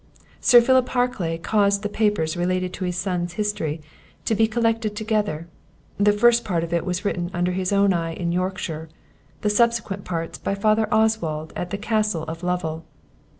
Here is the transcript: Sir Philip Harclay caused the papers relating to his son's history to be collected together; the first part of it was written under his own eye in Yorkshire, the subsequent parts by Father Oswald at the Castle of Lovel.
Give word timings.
Sir 0.39 0.61
Philip 0.61 0.89
Harclay 0.89 1.37
caused 1.37 1.83
the 1.83 1.87
papers 1.87 2.35
relating 2.35 2.71
to 2.71 2.85
his 2.85 2.95
son's 2.95 3.33
history 3.33 3.81
to 4.25 4.33
be 4.33 4.47
collected 4.47 4.95
together; 4.95 5.47
the 5.99 6.11
first 6.11 6.43
part 6.43 6.63
of 6.63 6.73
it 6.73 6.83
was 6.87 7.05
written 7.05 7.29
under 7.35 7.51
his 7.51 7.71
own 7.71 7.93
eye 7.93 8.13
in 8.15 8.31
Yorkshire, 8.31 8.89
the 9.41 9.49
subsequent 9.51 10.03
parts 10.03 10.39
by 10.39 10.55
Father 10.55 10.87
Oswald 10.91 11.53
at 11.55 11.69
the 11.69 11.77
Castle 11.77 12.23
of 12.23 12.41
Lovel. 12.41 12.83